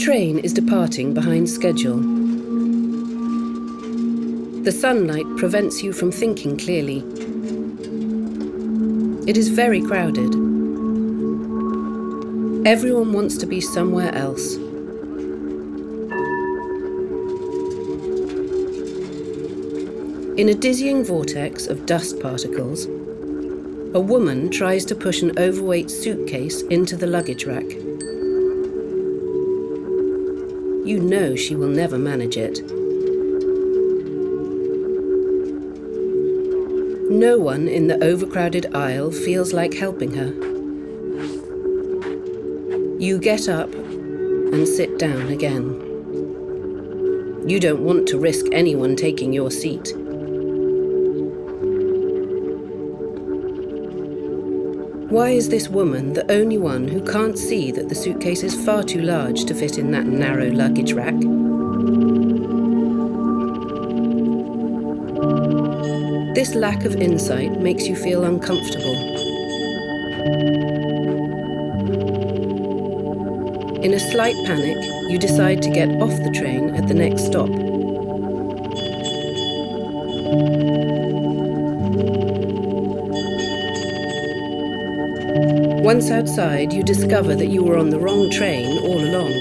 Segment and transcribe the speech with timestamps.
[0.00, 1.98] Train is departing behind schedule.
[4.62, 7.00] The sunlight prevents you from thinking clearly.
[9.28, 10.34] It is very crowded.
[12.66, 14.54] Everyone wants to be somewhere else.
[20.38, 22.86] In a dizzying vortex of dust particles,
[23.92, 27.89] a woman tries to push an overweight suitcase into the luggage rack.
[30.84, 32.62] You know she will never manage it.
[37.10, 40.32] No one in the overcrowded aisle feels like helping her.
[42.98, 45.88] You get up and sit down again.
[47.46, 49.94] You don't want to risk anyone taking your seat.
[55.10, 58.84] Why is this woman the only one who can't see that the suitcase is far
[58.84, 61.18] too large to fit in that narrow luggage rack?
[66.36, 68.94] This lack of insight makes you feel uncomfortable.
[73.82, 74.76] In a slight panic,
[75.10, 77.69] you decide to get off the train at the next stop.
[85.92, 89.32] Once outside, you discover that you were on the wrong train all along.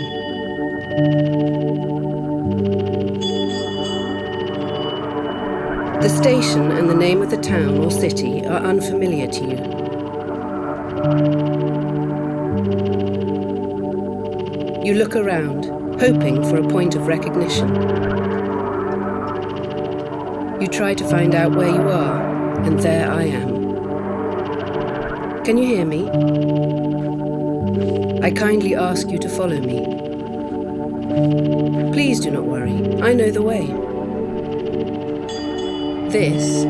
[6.02, 9.58] The station and the name of the town or city are unfamiliar to you.
[14.84, 15.66] You look around,
[16.02, 17.70] hoping for a point of recognition.
[20.60, 23.59] You try to find out where you are, and there I am.
[25.50, 26.08] Can you hear me?
[28.22, 29.80] I kindly ask you to follow me.
[31.92, 33.66] Please do not worry, I know the way.
[36.12, 36.66] This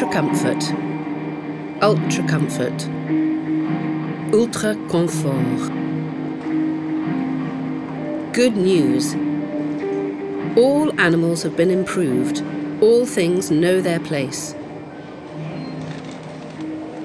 [0.00, 0.64] Ultra comfort.
[1.82, 2.88] Ultra comfort.
[4.32, 5.70] Ultra confort.
[8.32, 9.14] Good news.
[10.56, 12.42] All animals have been improved.
[12.80, 14.54] All things know their place.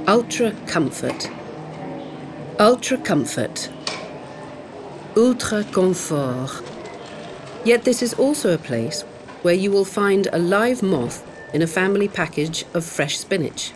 [0.07, 1.29] Ultra comfort.
[2.61, 3.69] Ultra comfort.
[5.17, 6.63] Ultra confort.
[7.65, 9.01] Yet this is also a place
[9.41, 13.71] where you will find a live moth in a family package of fresh spinach.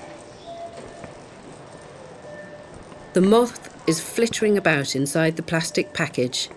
[3.14, 6.50] The moth is flittering about inside the plastic package.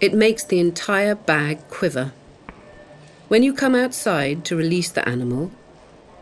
[0.00, 2.12] It makes the entire bag quiver.
[3.28, 5.52] When you come outside to release the animal,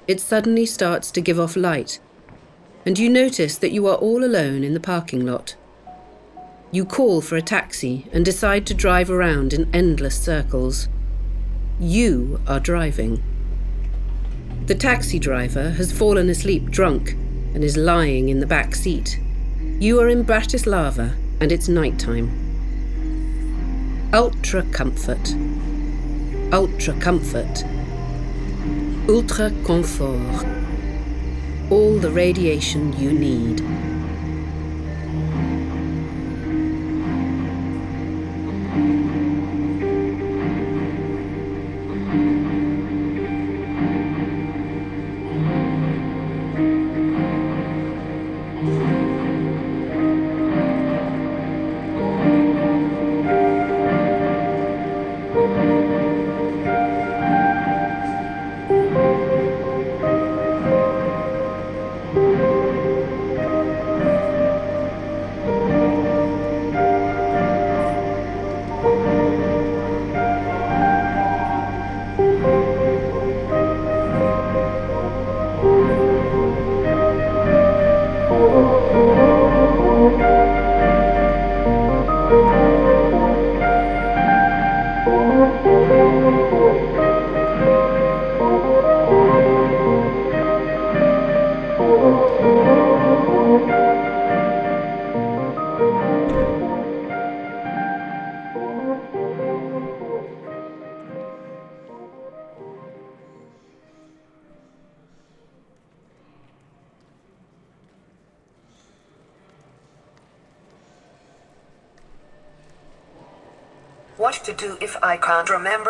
[0.06, 1.98] it suddenly starts to give off light,
[2.84, 5.54] and you notice that you are all alone in the parking lot.
[6.70, 10.88] You call for a taxi and decide to drive around in endless circles.
[11.80, 13.22] You are driving.
[14.68, 17.12] The taxi driver has fallen asleep drunk
[17.54, 19.18] and is lying in the back seat.
[19.80, 22.28] You are in Bratislava and it's night time.
[24.12, 25.34] Ultra comfort.
[26.52, 27.64] Ultra comfort.
[29.08, 30.46] Ultra Confort.
[31.70, 33.62] All the radiation you need.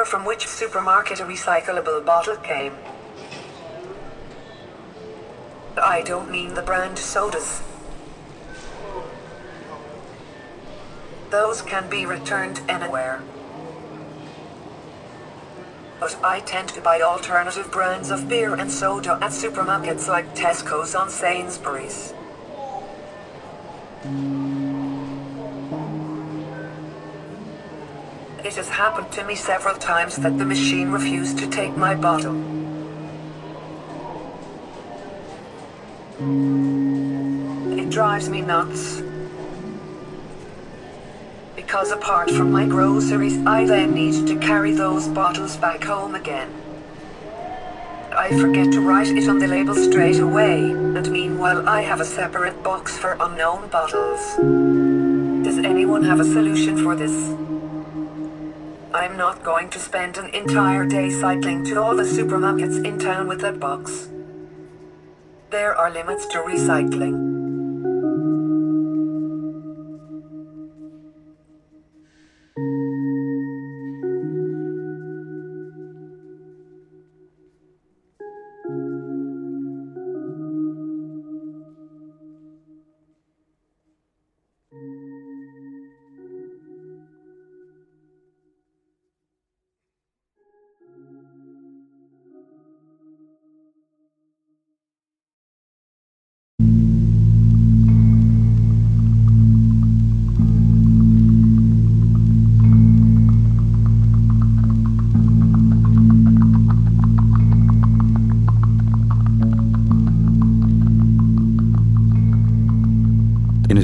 [0.09, 2.73] From which supermarket a recyclable bottle came?
[5.77, 7.63] I don't mean the brand sodas.
[11.29, 13.21] Those can be returned anywhere.
[16.01, 20.95] But I tend to buy alternative brands of beer and soda at supermarkets like Tesco's
[20.95, 22.15] on Sainsbury's.
[28.59, 32.35] Has happened to me several times that the machine refused to take my bottle.
[37.79, 39.01] It drives me nuts.
[41.55, 46.51] Because apart from my groceries, I then need to carry those bottles back home again.
[48.11, 52.05] I forget to write it on the label straight away, and meanwhile I have a
[52.05, 54.21] separate box for unknown bottles.
[55.47, 57.58] Does anyone have a solution for this?
[58.94, 63.29] I'm not going to spend an entire day cycling to all the supermarkets in town
[63.29, 64.08] with that box.
[65.50, 67.28] There are limits to recycling.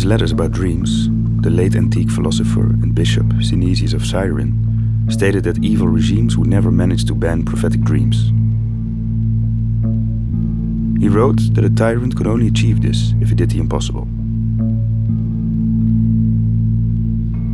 [0.04, 1.08] His letters about dreams,
[1.40, 6.70] the late antique philosopher and bishop Synesius of Cyrene stated that evil regimes would never
[6.70, 8.28] manage to ban prophetic dreams.
[11.00, 14.06] He wrote that a tyrant could only achieve this if he did the impossible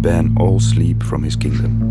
[0.02, 1.89] ban all sleep from his kingdom.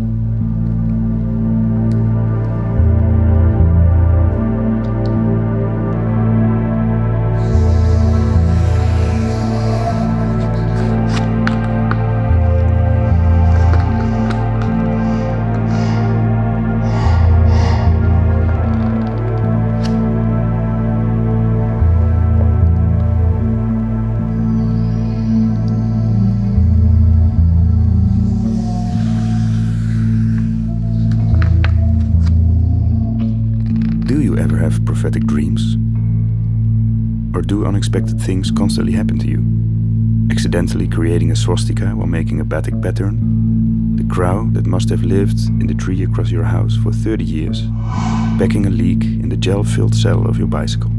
[37.80, 39.40] Unexpected things constantly happen to you?
[40.30, 43.96] Accidentally creating a swastika while making a batik pattern?
[43.96, 47.62] The crow that must have lived in the tree across your house for 30 years?
[48.38, 50.90] Packing a leak in the gel filled cell of your bicycle?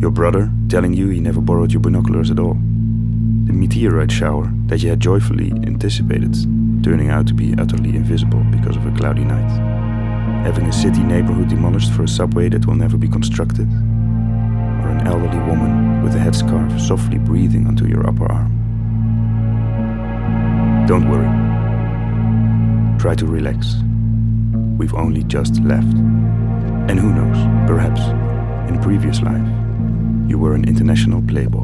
[0.00, 2.54] Your brother telling you he never borrowed your binoculars at all?
[2.54, 6.34] The meteorite shower that you had joyfully anticipated
[6.82, 9.82] turning out to be utterly invisible because of a cloudy night?
[10.42, 13.68] having a city neighborhood demolished for a subway that will never be constructed,
[15.02, 18.52] an elderly woman with a headscarf softly breathing onto your upper arm.
[20.86, 21.26] Don't worry.
[23.00, 23.74] Try to relax.
[24.78, 25.92] We've only just left.
[26.88, 28.00] And who knows, perhaps
[28.68, 29.48] In previous life,
[30.28, 31.61] you were an international playboy.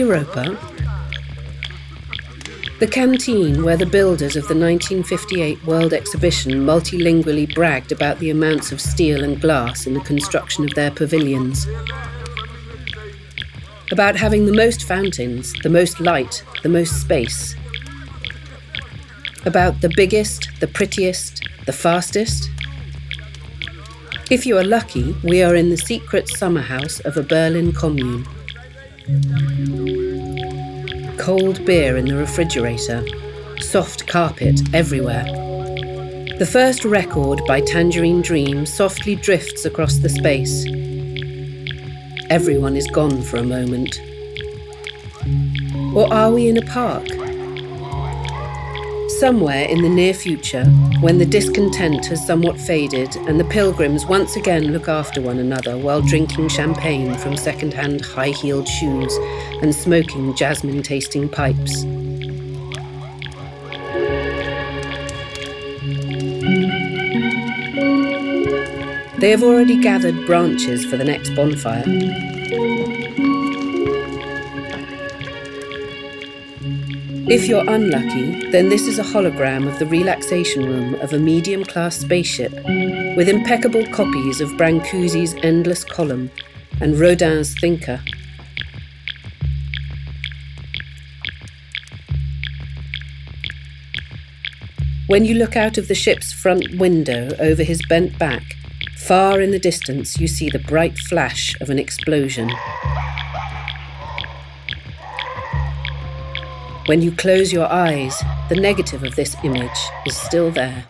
[0.00, 0.58] Europa?
[2.78, 8.72] The canteen where the builders of the 1958 World Exhibition multilingually bragged about the amounts
[8.72, 11.66] of steel and glass in the construction of their pavilions.
[13.92, 17.54] About having the most fountains, the most light, the most space.
[19.44, 22.48] About the biggest, the prettiest, the fastest.
[24.30, 28.26] If you are lucky, we are in the secret summer house of a Berlin commune.
[31.18, 33.04] Cold beer in the refrigerator,
[33.60, 35.24] soft carpet everywhere.
[36.38, 40.64] The first record by Tangerine Dream softly drifts across the space.
[42.30, 44.00] Everyone is gone for a moment.
[45.94, 47.06] Or are we in a park?
[49.20, 50.64] Somewhere in the near future,
[51.02, 55.76] when the discontent has somewhat faded and the pilgrims once again look after one another
[55.76, 59.14] while drinking champagne from second hand high heeled shoes
[59.60, 61.82] and smoking jasmine tasting pipes.
[69.20, 71.84] They have already gathered branches for the next bonfire.
[77.30, 81.62] If you're unlucky, then this is a hologram of the relaxation room of a medium
[81.62, 82.50] class spaceship
[83.16, 86.32] with impeccable copies of Brancusi's Endless Column
[86.80, 88.02] and Rodin's Thinker.
[95.06, 98.42] When you look out of the ship's front window over his bent back,
[98.96, 102.50] far in the distance you see the bright flash of an explosion.
[106.86, 109.70] When you close your eyes, the negative of this image
[110.06, 110.89] is still there.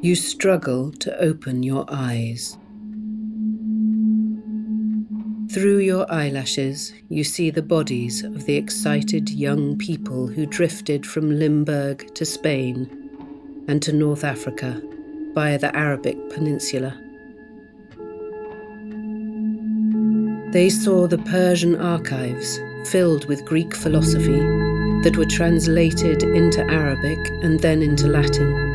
[0.00, 2.56] You struggle to open your eyes.
[5.50, 11.36] Through your eyelashes, you see the bodies of the excited young people who drifted from
[11.36, 13.10] Limburg to Spain
[13.66, 14.80] and to North Africa
[15.34, 16.96] via the Arabic Peninsula.
[20.52, 24.38] They saw the Persian archives filled with Greek philosophy
[25.02, 28.67] that were translated into Arabic and then into Latin.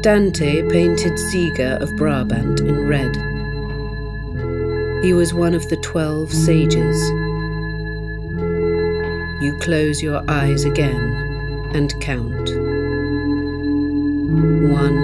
[0.00, 3.16] Dante painted Siger of Brabant in red.
[5.02, 6.96] He was one of the twelve sages.
[9.42, 12.48] You close your eyes again and count.
[14.70, 14.96] One,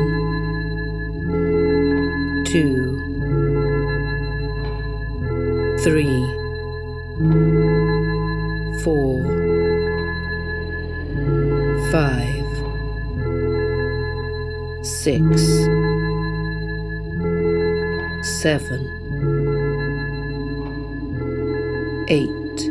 [2.47, 2.95] two,
[5.83, 6.25] three,
[8.85, 9.23] four,
[11.91, 12.44] five
[14.85, 15.41] six,
[18.23, 18.83] seven,
[22.09, 22.71] eight,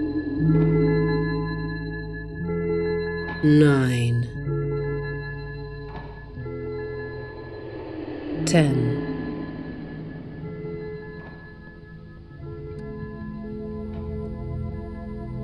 [3.43, 4.29] nine,
[8.45, 8.99] ten.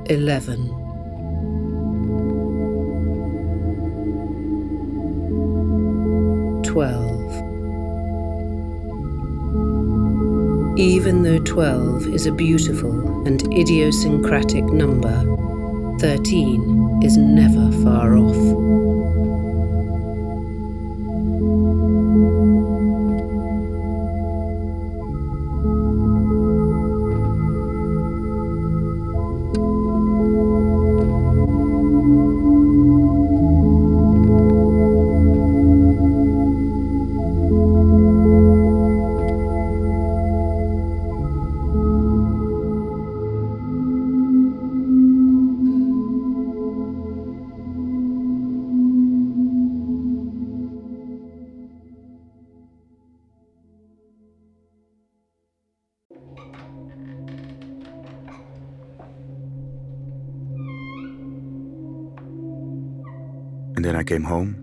[0.06, 0.89] Eleven.
[6.70, 7.32] Twelve.
[10.78, 15.18] Even though twelve is a beautiful and idiosyncratic number,
[16.00, 18.69] thirteen is never far off.
[63.80, 64.58] And then I came home,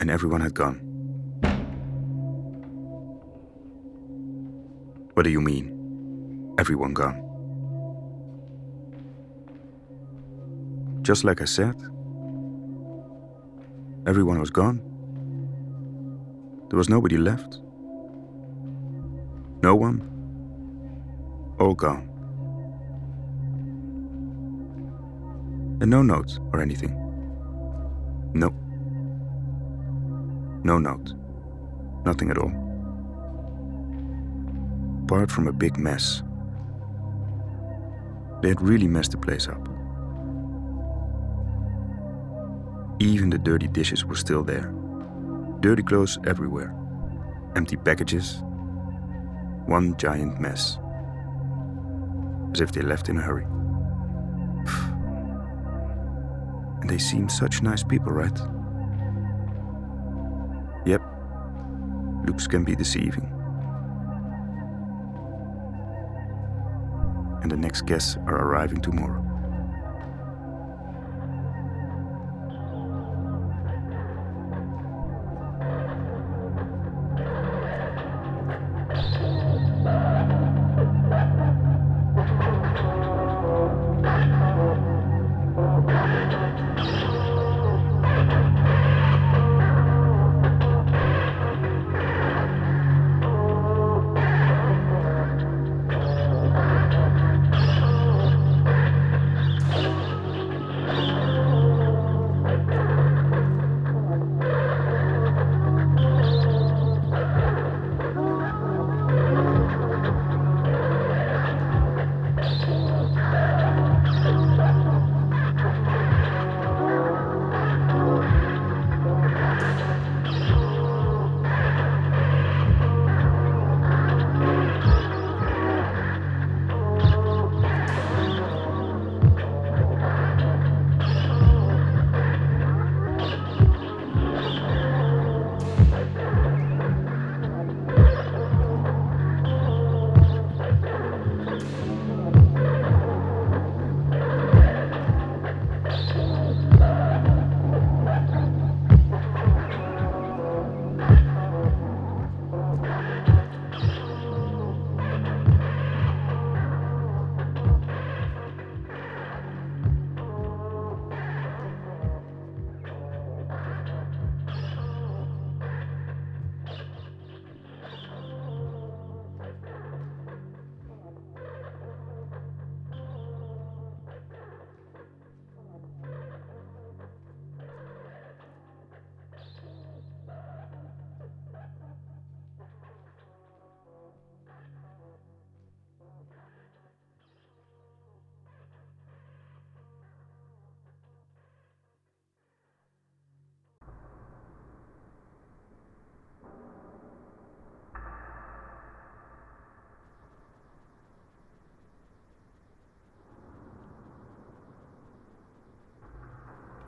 [0.00, 0.78] and everyone had gone.
[5.12, 6.54] What do you mean?
[6.58, 7.18] Everyone gone?
[11.02, 11.74] Just like I said,
[14.06, 14.80] everyone was gone.
[16.70, 17.60] There was nobody left.
[19.62, 20.00] No one.
[21.60, 22.08] All gone.
[25.82, 26.96] And no notes or anything.
[28.32, 28.54] Nope.
[30.64, 31.14] No note.
[32.04, 32.52] Nothing at all.
[35.04, 36.22] Apart from a big mess.
[38.42, 39.68] They had really messed the place up.
[43.00, 44.72] Even the dirty dishes were still there.
[45.60, 46.74] Dirty clothes everywhere.
[47.56, 48.42] Empty packages.
[49.66, 50.78] One giant mess.
[52.52, 53.44] As if they left in a hurry.
[56.80, 58.38] and they seemed such nice people, right?
[60.84, 61.02] Yep,
[62.26, 63.30] looks can be deceiving.
[67.42, 69.31] And the next guests are arriving tomorrow.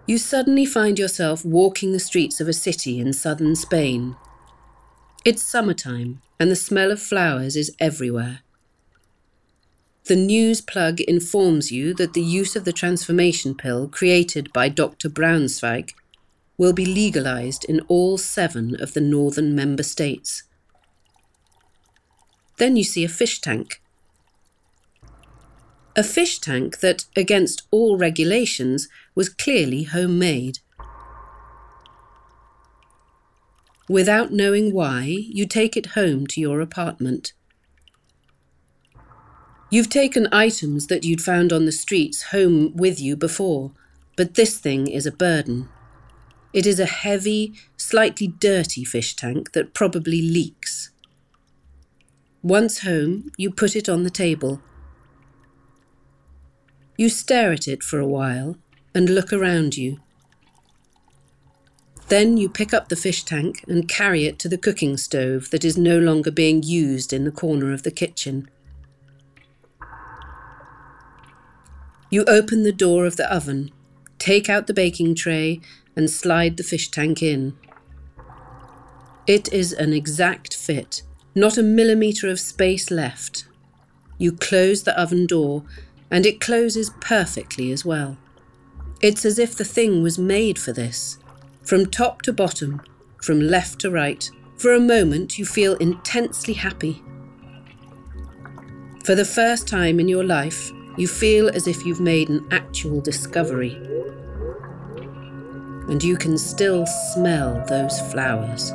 [0.06, 4.16] You suddenly find yourself walking the streets of a city in southern Spain.
[5.24, 8.40] It's summertime, and the smell of flowers is everywhere.
[10.04, 15.08] The news plug informs you that the use of the transformation pill created by Dr.
[15.08, 15.94] Braunschweig
[16.58, 20.42] will be legalized in all seven of the northern member states.
[22.58, 23.80] Then you see a fish tank.
[25.96, 30.58] A fish tank that, against all regulations, was clearly homemade.
[33.88, 37.32] Without knowing why, you take it home to your apartment.
[39.70, 43.72] You've taken items that you'd found on the streets home with you before,
[44.16, 45.68] but this thing is a burden.
[46.52, 50.90] It is a heavy, slightly dirty fish tank that probably leaks.
[52.42, 54.62] Once home, you put it on the table.
[56.96, 58.56] You stare at it for a while
[58.94, 60.00] and look around you.
[62.08, 65.64] Then you pick up the fish tank and carry it to the cooking stove that
[65.64, 68.48] is no longer being used in the corner of the kitchen.
[72.10, 73.70] You open the door of the oven,
[74.18, 75.60] take out the baking tray,
[75.96, 77.56] and slide the fish tank in.
[79.26, 81.02] It is an exact fit,
[81.34, 83.46] not a millimetre of space left.
[84.18, 85.64] You close the oven door,
[86.10, 88.18] and it closes perfectly as well.
[89.04, 91.18] It's as if the thing was made for this.
[91.62, 92.80] From top to bottom,
[93.20, 97.02] from left to right, for a moment you feel intensely happy.
[99.04, 103.02] For the first time in your life, you feel as if you've made an actual
[103.02, 103.74] discovery.
[105.90, 108.72] And you can still smell those flowers.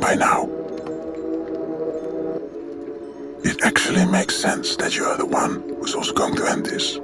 [0.00, 0.48] By now.
[3.44, 6.96] It actually makes sense that you are the one who's also going to end this.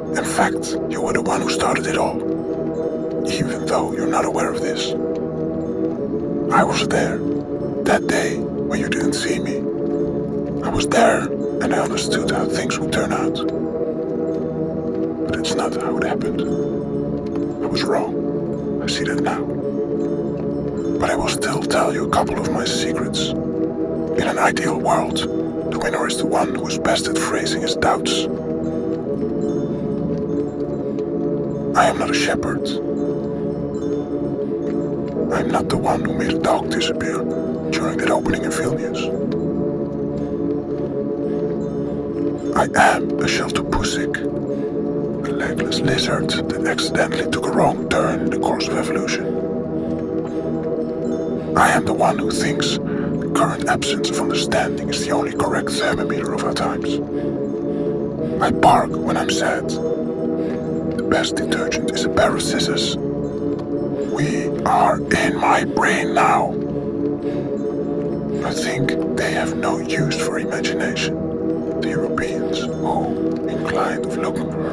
[0.00, 2.18] In fact, you were the one who started it all,
[3.30, 4.92] even though you're not aware of this.
[6.52, 7.18] I was there,
[7.84, 9.58] that day, when you didn't see me.
[10.64, 13.34] I was there and I understood how things would turn out.
[15.28, 16.42] But it's not how it happened.
[16.42, 18.82] I was wrong.
[18.82, 19.57] I see that now.
[20.98, 23.28] But I will still tell you a couple of my secrets.
[23.28, 25.18] In an ideal world,
[25.70, 28.24] the winner is the one who is best at phrasing his doubts.
[31.78, 32.66] I am not a shepherd.
[35.32, 37.18] I am not the one who made a dog disappear
[37.70, 38.98] during that opening in Vilnius.
[42.56, 44.16] I am a Sheltopusik,
[45.28, 49.37] a legless lizard that accidentally took a wrong turn in the course of evolution.
[51.58, 55.70] I am the one who thinks the current absence of understanding is the only correct
[55.70, 57.00] thermometer of our times.
[58.40, 59.68] I bark when I'm sad.
[59.68, 62.96] The best detergent is a pair of scissors.
[62.96, 66.50] We are in my brain now.
[68.46, 71.16] I think they have no use for imagination.
[71.80, 73.12] The Europeans, oh,
[73.48, 74.70] inclined of looking for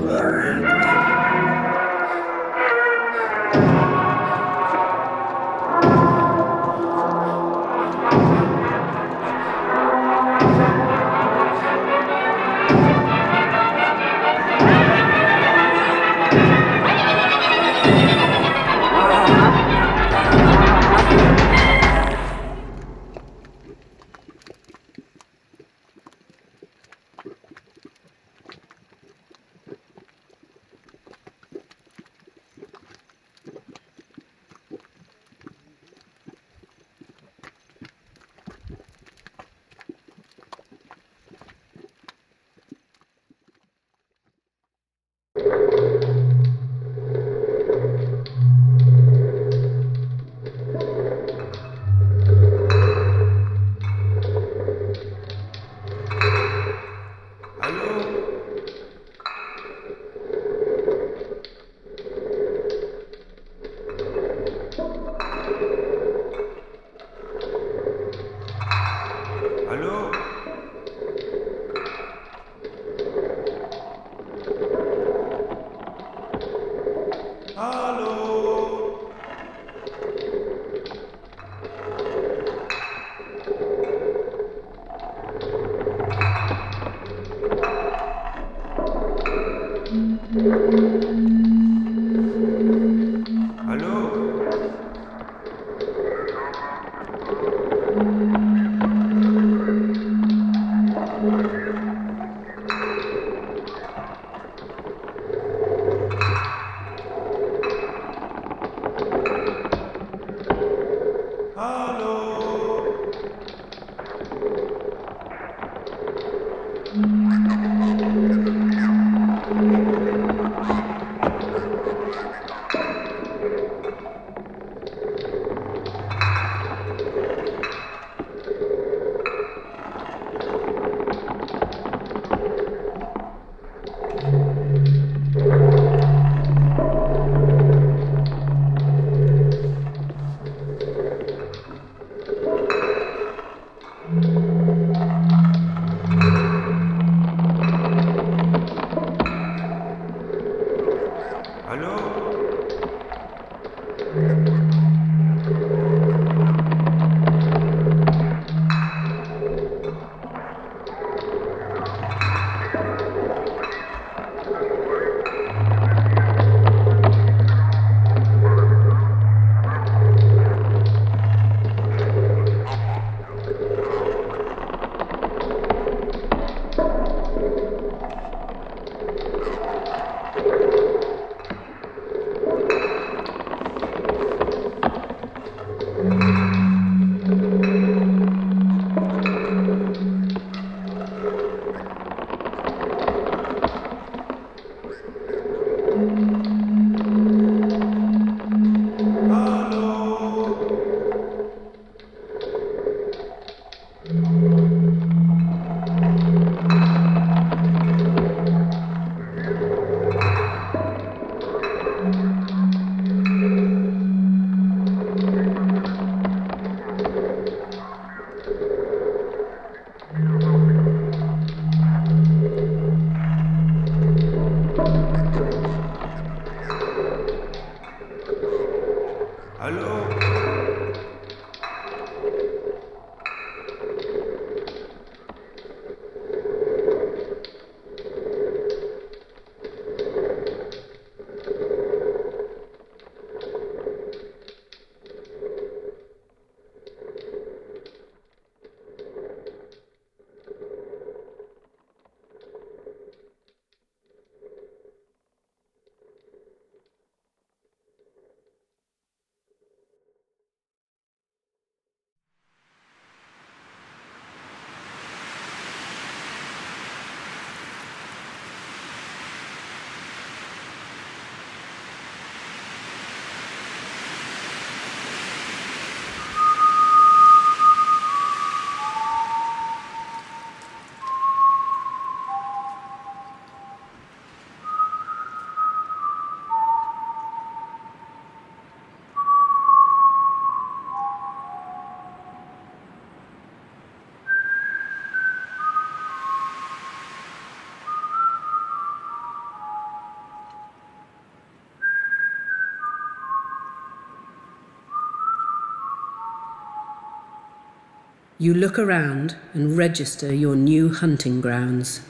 [308.38, 312.02] you look around and register your new hunting grounds.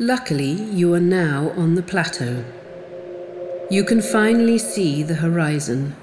[0.00, 2.44] Luckily, you are now on the plateau.
[3.70, 5.94] You can finally see the horizon.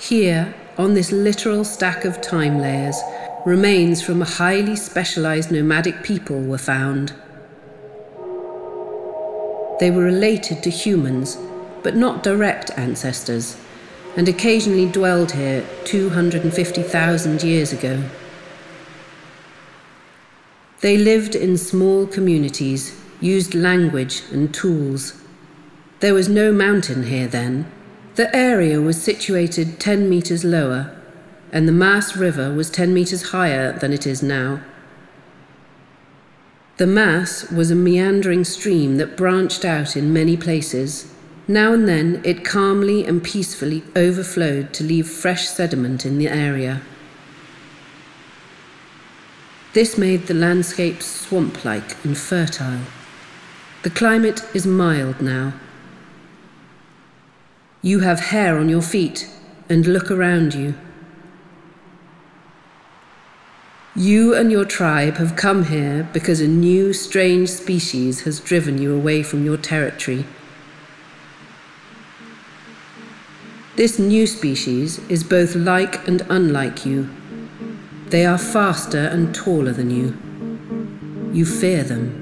[0.00, 3.00] Here, on this literal stack of time layers,
[3.46, 7.12] remains from a highly specialized nomadic people were found.
[9.78, 11.38] They were related to humans,
[11.84, 13.56] but not direct ancestors,
[14.16, 18.02] and occasionally dwelled here 250,000 years ago.
[20.80, 25.22] They lived in small communities, used language and tools.
[26.00, 27.70] There was no mountain here then.
[28.16, 30.94] The area was situated 10 metres lower,
[31.52, 34.60] and the Maas River was 10 metres higher than it is now.
[36.78, 41.14] The Maas was a meandering stream that branched out in many places.
[41.52, 46.80] Now and then it calmly and peacefully overflowed to leave fresh sediment in the area.
[49.74, 52.80] This made the landscape swamp like and fertile.
[53.82, 55.52] The climate is mild now.
[57.82, 59.28] You have hair on your feet
[59.68, 60.72] and look around you.
[63.94, 68.96] You and your tribe have come here because a new, strange species has driven you
[68.96, 70.24] away from your territory.
[73.74, 77.08] This new species is both like and unlike you.
[78.08, 81.32] They are faster and taller than you.
[81.32, 82.21] You fear them.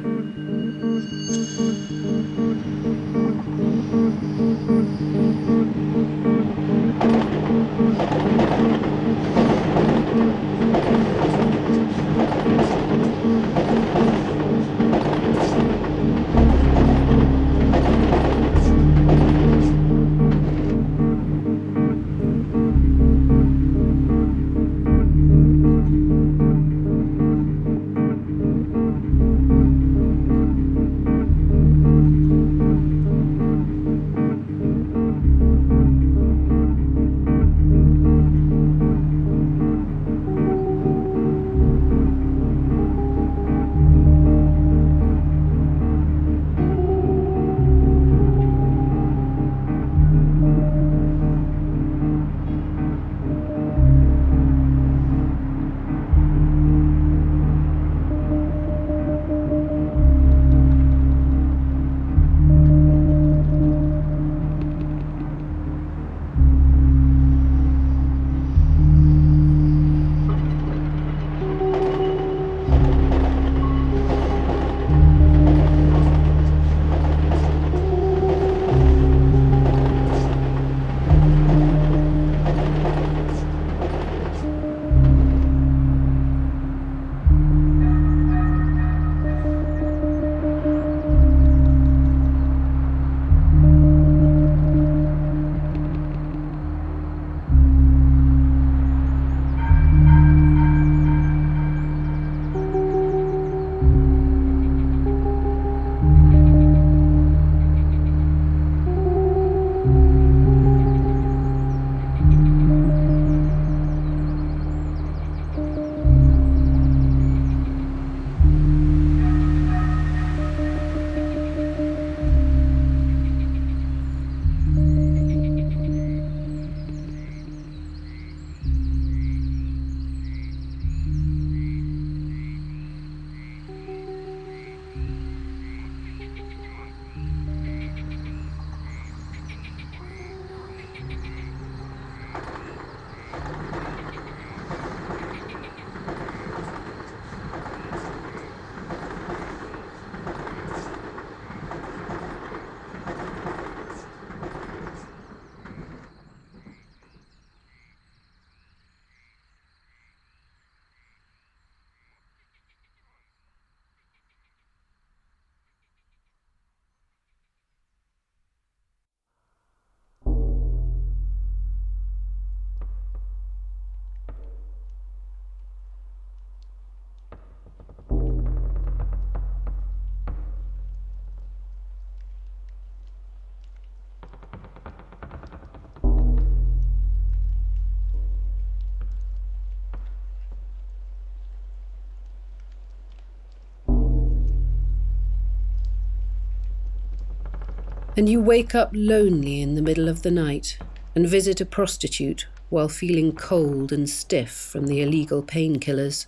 [198.21, 200.77] And you wake up lonely in the middle of the night
[201.15, 206.27] and visit a prostitute while feeling cold and stiff from the illegal painkillers.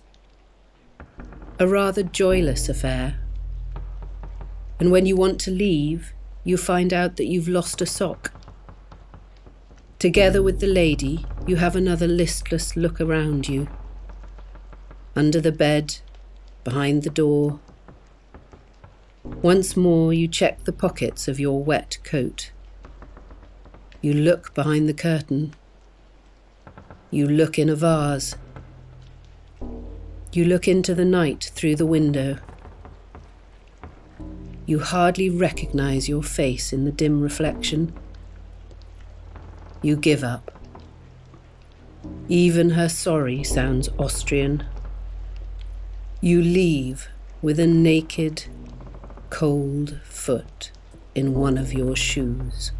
[1.59, 3.19] A rather joyless affair.
[4.79, 6.13] And when you want to leave,
[6.43, 8.33] you find out that you've lost a sock.
[9.99, 13.67] Together with the lady, you have another listless look around you.
[15.15, 15.97] Under the bed,
[16.63, 17.59] behind the door.
[19.23, 22.51] Once more, you check the pockets of your wet coat.
[24.01, 25.53] You look behind the curtain.
[27.09, 28.35] You look in a vase.
[30.33, 32.37] You look into the night through the window.
[34.65, 37.93] You hardly recognize your face in the dim reflection.
[39.81, 40.51] You give up.
[42.27, 44.65] Even her sorry sounds Austrian.
[46.19, 47.09] You leave
[47.41, 48.45] with a naked,
[49.33, 50.69] cold foot
[51.15, 52.71] in one of your shoes.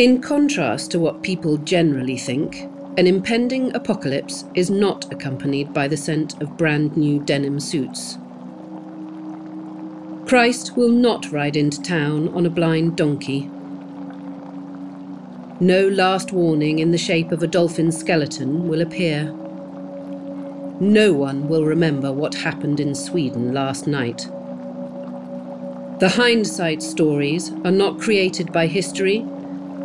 [0.00, 2.62] In contrast to what people generally think,
[2.96, 8.16] an impending apocalypse is not accompanied by the scent of brand new denim suits.
[10.26, 13.50] Christ will not ride into town on a blind donkey.
[15.60, 19.24] No last warning in the shape of a dolphin skeleton will appear.
[20.80, 24.30] No one will remember what happened in Sweden last night.
[26.00, 29.26] The hindsight stories are not created by history,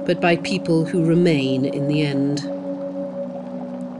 [0.05, 2.39] but by people who remain in the end.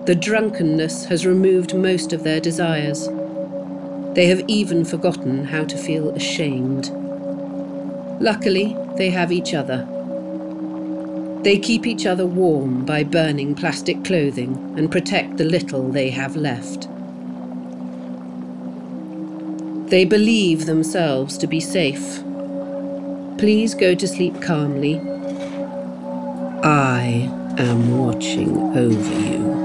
[0.06, 3.10] The drunkenness has removed most of their desires.
[4.14, 6.92] They have even forgotten how to feel ashamed.
[8.22, 9.88] Luckily, they have each other.
[11.42, 16.36] They keep each other warm by burning plastic clothing and protect the little they have
[16.36, 16.88] left.
[19.90, 22.24] They believe themselves to be safe.
[23.38, 25.02] Please go to sleep calmly
[26.68, 29.65] I am watching over you.